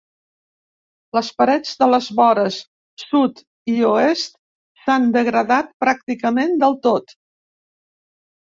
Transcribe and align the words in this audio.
Les 1.17 1.27
parets 1.41 1.75
de 1.83 1.89
les 1.91 2.07
vores 2.19 2.57
sud 3.03 3.41
i 3.75 3.75
oest 3.91 4.33
s'han 4.87 5.07
degradat 5.19 5.71
pràcticament 5.87 6.57
del 6.65 6.79
tot. 6.89 7.15